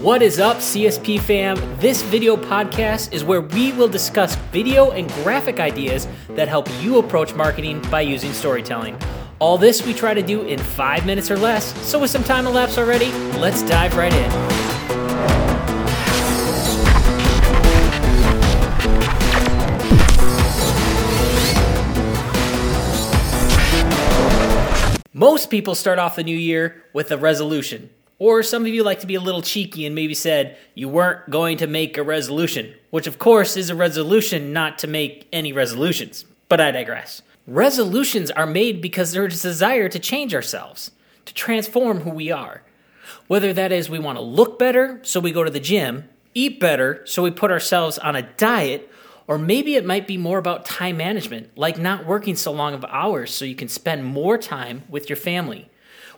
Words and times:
What 0.00 0.20
is 0.20 0.38
up, 0.38 0.58
CSP 0.58 1.18
fam? 1.20 1.56
This 1.80 2.02
video 2.02 2.36
podcast 2.36 3.14
is 3.14 3.24
where 3.24 3.40
we 3.40 3.72
will 3.72 3.88
discuss 3.88 4.36
video 4.52 4.90
and 4.90 5.10
graphic 5.24 5.58
ideas 5.58 6.06
that 6.28 6.48
help 6.48 6.68
you 6.82 6.98
approach 6.98 7.34
marketing 7.34 7.80
by 7.90 8.02
using 8.02 8.34
storytelling. 8.34 8.98
All 9.38 9.56
this 9.56 9.86
we 9.86 9.94
try 9.94 10.12
to 10.12 10.20
do 10.20 10.42
in 10.42 10.58
five 10.58 11.06
minutes 11.06 11.30
or 11.30 11.38
less, 11.38 11.74
so 11.80 11.98
with 11.98 12.10
some 12.10 12.22
time 12.22 12.46
elapsed 12.46 12.76
already, 12.76 13.10
let's 13.38 13.62
dive 13.62 13.96
right 13.96 14.12
in. 14.12 14.30
Most 25.14 25.48
people 25.48 25.74
start 25.74 25.98
off 25.98 26.16
the 26.16 26.22
new 26.22 26.36
year 26.36 26.84
with 26.92 27.10
a 27.10 27.16
resolution. 27.16 27.88
Or 28.18 28.42
some 28.42 28.62
of 28.62 28.68
you 28.68 28.82
like 28.82 29.00
to 29.00 29.06
be 29.06 29.14
a 29.14 29.20
little 29.20 29.42
cheeky 29.42 29.84
and 29.84 29.94
maybe 29.94 30.14
said 30.14 30.56
you 30.74 30.88
weren't 30.88 31.28
going 31.28 31.58
to 31.58 31.66
make 31.66 31.98
a 31.98 32.02
resolution, 32.02 32.74
which 32.90 33.06
of 33.06 33.18
course 33.18 33.56
is 33.56 33.68
a 33.68 33.74
resolution 33.74 34.54
not 34.54 34.78
to 34.78 34.86
make 34.86 35.28
any 35.32 35.52
resolutions. 35.52 36.24
But 36.48 36.60
I 36.60 36.70
digress. 36.70 37.20
Resolutions 37.46 38.30
are 38.30 38.46
made 38.46 38.80
because 38.80 39.12
there's 39.12 39.44
a 39.44 39.48
desire 39.48 39.88
to 39.90 39.98
change 39.98 40.34
ourselves, 40.34 40.92
to 41.26 41.34
transform 41.34 42.00
who 42.00 42.10
we 42.10 42.30
are. 42.30 42.62
Whether 43.26 43.52
that 43.52 43.70
is 43.70 43.90
we 43.90 43.98
want 43.98 44.16
to 44.16 44.22
look 44.24 44.58
better, 44.58 44.98
so 45.02 45.20
we 45.20 45.30
go 45.30 45.44
to 45.44 45.50
the 45.50 45.60
gym, 45.60 46.08
eat 46.32 46.58
better, 46.58 47.02
so 47.04 47.22
we 47.22 47.30
put 47.30 47.50
ourselves 47.50 47.98
on 47.98 48.16
a 48.16 48.22
diet, 48.22 48.90
or 49.28 49.36
maybe 49.38 49.74
it 49.74 49.84
might 49.84 50.06
be 50.06 50.16
more 50.16 50.38
about 50.38 50.64
time 50.64 50.96
management, 50.96 51.50
like 51.56 51.78
not 51.78 52.06
working 52.06 52.34
so 52.34 52.50
long 52.50 52.72
of 52.72 52.84
hours 52.86 53.34
so 53.34 53.44
you 53.44 53.54
can 53.54 53.68
spend 53.68 54.04
more 54.04 54.38
time 54.38 54.84
with 54.88 55.10
your 55.10 55.16
family. 55.16 55.68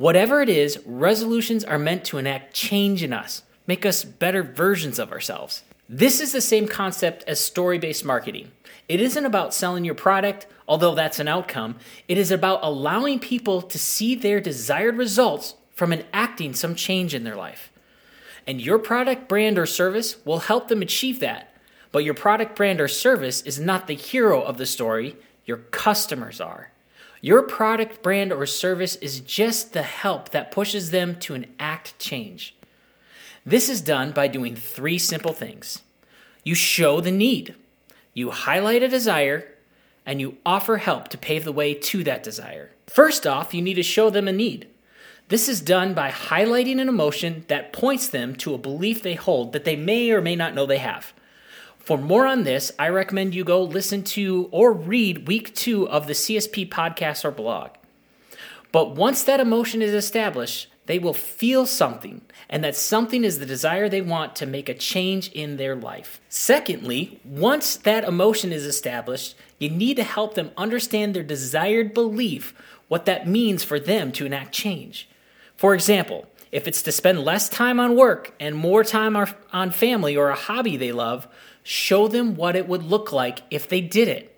Whatever 0.00 0.40
it 0.40 0.48
is, 0.48 0.80
resolutions 0.86 1.62
are 1.62 1.78
meant 1.78 2.06
to 2.06 2.16
enact 2.16 2.54
change 2.54 3.02
in 3.02 3.12
us, 3.12 3.42
make 3.66 3.84
us 3.84 4.02
better 4.02 4.42
versions 4.42 4.98
of 4.98 5.12
ourselves. 5.12 5.62
This 5.90 6.22
is 6.22 6.32
the 6.32 6.40
same 6.40 6.66
concept 6.66 7.22
as 7.28 7.38
story 7.38 7.78
based 7.78 8.02
marketing. 8.02 8.50
It 8.88 9.02
isn't 9.02 9.26
about 9.26 9.52
selling 9.52 9.84
your 9.84 9.94
product, 9.94 10.46
although 10.66 10.94
that's 10.94 11.18
an 11.18 11.28
outcome. 11.28 11.76
It 12.08 12.16
is 12.16 12.30
about 12.30 12.60
allowing 12.62 13.18
people 13.18 13.60
to 13.60 13.78
see 13.78 14.14
their 14.14 14.40
desired 14.40 14.96
results 14.96 15.56
from 15.74 15.92
enacting 15.92 16.54
some 16.54 16.74
change 16.74 17.14
in 17.14 17.24
their 17.24 17.36
life. 17.36 17.70
And 18.46 18.58
your 18.58 18.78
product, 18.78 19.28
brand, 19.28 19.58
or 19.58 19.66
service 19.66 20.24
will 20.24 20.38
help 20.38 20.68
them 20.68 20.80
achieve 20.80 21.20
that. 21.20 21.54
But 21.92 22.04
your 22.04 22.14
product, 22.14 22.56
brand, 22.56 22.80
or 22.80 22.88
service 22.88 23.42
is 23.42 23.60
not 23.60 23.86
the 23.86 23.96
hero 23.96 24.40
of 24.40 24.56
the 24.56 24.64
story, 24.64 25.16
your 25.44 25.58
customers 25.58 26.40
are. 26.40 26.69
Your 27.20 27.42
product, 27.42 28.02
brand, 28.02 28.32
or 28.32 28.46
service 28.46 28.96
is 28.96 29.20
just 29.20 29.72
the 29.72 29.82
help 29.82 30.30
that 30.30 30.50
pushes 30.50 30.90
them 30.90 31.16
to 31.20 31.34
an 31.34 31.46
act 31.58 31.98
change. 31.98 32.54
This 33.44 33.68
is 33.68 33.80
done 33.80 34.12
by 34.12 34.28
doing 34.28 34.56
three 34.56 34.98
simple 34.98 35.32
things 35.32 35.82
you 36.42 36.54
show 36.54 37.00
the 37.00 37.10
need, 37.10 37.54
you 38.14 38.30
highlight 38.30 38.82
a 38.82 38.88
desire, 38.88 39.46
and 40.06 40.20
you 40.20 40.38
offer 40.44 40.78
help 40.78 41.08
to 41.08 41.18
pave 41.18 41.44
the 41.44 41.52
way 41.52 41.74
to 41.74 42.02
that 42.04 42.22
desire. 42.22 42.70
First 42.86 43.26
off, 43.26 43.52
you 43.52 43.60
need 43.60 43.74
to 43.74 43.82
show 43.82 44.08
them 44.08 44.26
a 44.26 44.32
need. 44.32 44.66
This 45.28 45.48
is 45.48 45.60
done 45.60 45.94
by 45.94 46.10
highlighting 46.10 46.80
an 46.80 46.88
emotion 46.88 47.44
that 47.48 47.72
points 47.72 48.08
them 48.08 48.34
to 48.36 48.54
a 48.54 48.58
belief 48.58 49.02
they 49.02 49.14
hold 49.14 49.52
that 49.52 49.64
they 49.64 49.76
may 49.76 50.10
or 50.10 50.20
may 50.20 50.34
not 50.34 50.54
know 50.54 50.66
they 50.66 50.78
have. 50.78 51.12
For 51.80 51.98
more 51.98 52.26
on 52.26 52.44
this, 52.44 52.70
I 52.78 52.88
recommend 52.88 53.34
you 53.34 53.42
go 53.42 53.62
listen 53.62 54.02
to 54.04 54.48
or 54.52 54.72
read 54.72 55.26
week 55.26 55.54
two 55.54 55.88
of 55.88 56.06
the 56.06 56.12
CSP 56.12 56.68
podcast 56.68 57.24
or 57.24 57.30
blog. 57.30 57.70
But 58.70 58.94
once 58.94 59.24
that 59.24 59.40
emotion 59.40 59.82
is 59.82 59.92
established, 59.92 60.68
they 60.86 60.98
will 60.98 61.14
feel 61.14 61.66
something, 61.66 62.20
and 62.48 62.62
that 62.64 62.76
something 62.76 63.24
is 63.24 63.38
the 63.38 63.46
desire 63.46 63.88
they 63.88 64.00
want 64.00 64.36
to 64.36 64.46
make 64.46 64.68
a 64.68 64.74
change 64.74 65.30
in 65.32 65.56
their 65.56 65.74
life. 65.74 66.20
Secondly, 66.28 67.20
once 67.24 67.76
that 67.76 68.04
emotion 68.04 68.52
is 68.52 68.66
established, 68.66 69.36
you 69.58 69.70
need 69.70 69.96
to 69.96 70.02
help 70.02 70.34
them 70.34 70.50
understand 70.56 71.14
their 71.14 71.22
desired 71.22 71.94
belief, 71.94 72.54
what 72.88 73.04
that 73.06 73.26
means 73.26 73.64
for 73.64 73.80
them 73.80 74.12
to 74.12 74.26
enact 74.26 74.52
change. 74.52 75.08
For 75.56 75.74
example, 75.74 76.26
if 76.50 76.66
it's 76.66 76.82
to 76.82 76.92
spend 76.92 77.24
less 77.24 77.48
time 77.48 77.78
on 77.78 77.96
work 77.96 78.34
and 78.40 78.56
more 78.56 78.82
time 78.82 79.16
on 79.52 79.70
family 79.70 80.16
or 80.16 80.30
a 80.30 80.34
hobby 80.34 80.76
they 80.76 80.90
love, 80.90 81.28
show 81.62 82.08
them 82.08 82.36
what 82.36 82.56
it 82.56 82.68
would 82.68 82.82
look 82.82 83.12
like 83.12 83.42
if 83.50 83.68
they 83.68 83.80
did 83.80 84.08
it. 84.08 84.36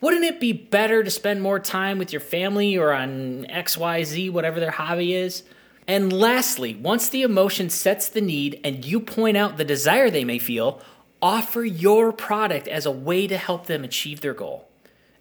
Wouldn't 0.00 0.24
it 0.24 0.40
be 0.40 0.52
better 0.52 1.04
to 1.04 1.10
spend 1.10 1.42
more 1.42 1.60
time 1.60 1.98
with 1.98 2.12
your 2.12 2.20
family 2.20 2.76
or 2.76 2.92
on 2.92 3.46
XYZ, 3.48 4.32
whatever 4.32 4.58
their 4.58 4.72
hobby 4.72 5.14
is? 5.14 5.44
And 5.86 6.12
lastly, 6.12 6.74
once 6.74 7.08
the 7.08 7.22
emotion 7.22 7.70
sets 7.70 8.08
the 8.08 8.20
need 8.20 8.60
and 8.64 8.84
you 8.84 8.98
point 8.98 9.36
out 9.36 9.56
the 9.56 9.64
desire 9.64 10.10
they 10.10 10.24
may 10.24 10.38
feel, 10.38 10.80
offer 11.20 11.64
your 11.64 12.12
product 12.12 12.66
as 12.66 12.84
a 12.84 12.90
way 12.90 13.26
to 13.28 13.36
help 13.36 13.66
them 13.66 13.84
achieve 13.84 14.20
their 14.20 14.34
goal. 14.34 14.68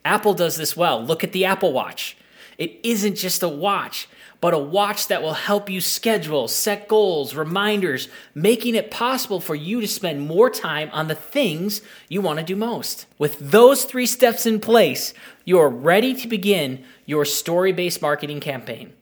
Apple 0.04 0.34
does 0.34 0.58
this 0.58 0.76
well. 0.76 1.04
Look 1.04 1.24
at 1.24 1.31
the 1.31 1.46
Apple 1.46 1.74
Watch. 1.74 2.18
It 2.57 2.79
isn't 2.84 3.16
just 3.16 3.44
a 3.44 3.50
watch, 3.50 4.07
but 4.41 4.53
a 4.53 4.57
watch 4.57 5.07
that 5.07 5.22
will 5.22 5.34
help 5.34 5.69
you 5.69 5.79
schedule, 5.79 6.47
set 6.47 6.88
goals, 6.88 7.35
reminders, 7.35 8.07
making 8.34 8.75
it 8.75 8.91
possible 8.91 9.39
for 9.39 9.56
you 9.56 9.79
to 9.81 9.88
spend 9.88 10.28
more 10.28 10.50
time 10.50 10.89
on 10.91 11.07
the 11.07 11.16
things 11.16 11.81
you 12.09 12.22
want 12.22 12.39
to 12.39 12.45
do 12.45 12.56
most. 12.56 13.06
With 13.17 13.38
those 13.39 13.85
three 13.85 14.07
steps 14.07 14.45
in 14.45 14.59
place, 14.59 15.13
you 15.45 15.59
are 15.59 15.69
ready 15.69 16.13
to 16.16 16.28
begin 16.28 16.84
your 17.06 17.23
story 17.23 17.72
based 17.72 18.01
marketing 18.01 18.39
campaign. 18.39 18.94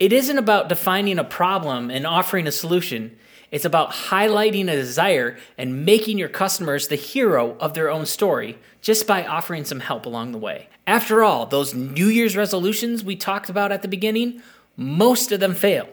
It 0.00 0.12
isn't 0.12 0.38
about 0.38 0.68
defining 0.68 1.18
a 1.18 1.24
problem 1.24 1.90
and 1.90 2.06
offering 2.06 2.46
a 2.46 2.52
solution. 2.52 3.16
It's 3.50 3.64
about 3.64 3.92
highlighting 3.92 4.64
a 4.64 4.76
desire 4.76 5.36
and 5.56 5.84
making 5.84 6.18
your 6.18 6.28
customers 6.28 6.88
the 6.88 6.96
hero 6.96 7.56
of 7.58 7.74
their 7.74 7.90
own 7.90 8.06
story 8.06 8.58
just 8.80 9.06
by 9.06 9.24
offering 9.24 9.64
some 9.64 9.80
help 9.80 10.06
along 10.06 10.32
the 10.32 10.38
way. 10.38 10.68
After 10.86 11.22
all, 11.22 11.46
those 11.46 11.74
New 11.74 12.08
Year's 12.08 12.36
resolutions 12.36 13.04
we 13.04 13.16
talked 13.16 13.48
about 13.48 13.72
at 13.72 13.82
the 13.82 13.88
beginning 13.88 14.42
most 14.76 15.32
of 15.32 15.40
them 15.40 15.54
fail. 15.54 15.88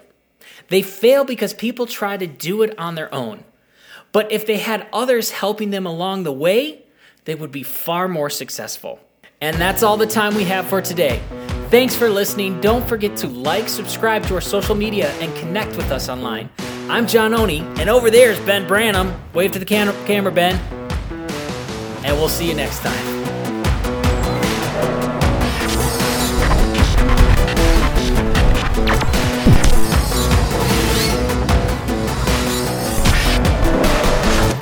They 0.68 0.82
fail 0.82 1.24
because 1.24 1.54
people 1.54 1.86
try 1.86 2.18
to 2.18 2.28
do 2.28 2.62
it 2.64 2.78
on 2.78 2.96
their 2.96 3.14
own. 3.14 3.44
But 4.12 4.32
if 4.32 4.46
they 4.46 4.58
had 4.58 4.88
others 4.94 5.32
helping 5.32 5.72
them 5.72 5.86
along 5.86 6.24
the 6.24 6.32
way, 6.32 6.84
they 7.26 7.36
would 7.36 7.52
be 7.52 7.64
far 7.64 8.08
more 8.08 8.30
successful. 8.30 9.00
And 9.42 9.58
that's 9.58 9.84
all 9.84 9.98
the 9.98 10.08
time 10.08 10.36
we 10.36 10.44
have 10.46 10.68
for 10.68 10.82
today. 10.82 11.22
Thanks 11.70 11.96
for 11.96 12.10
listening. 12.10 12.62
Don't 12.62 12.88
forget 12.88 13.18
to 13.18 13.28
like, 13.28 13.68
subscribe 13.68 14.26
to 14.28 14.36
our 14.36 14.42
social 14.42 14.76
media, 14.76 15.12
and 15.14 15.36
connect 15.38 15.76
with 15.76 15.92
us 15.92 16.08
online. 16.08 16.50
I'm 16.90 17.08
John 17.08 17.34
Oni, 17.34 17.60
and 17.80 17.90
over 17.90 18.12
there 18.12 18.32
is 18.32 18.40
Ben 18.42 18.68
Branham. 18.68 19.14
Wave 19.34 19.52
to 19.54 19.60
the 19.60 19.66
cam- 19.66 19.94
camera, 20.06 20.32
Ben. 20.32 20.56
And 22.06 22.18
we'll 22.18 22.30
see 22.30 22.48
you 22.48 22.54
next 22.54 22.80
time. 22.80 23.33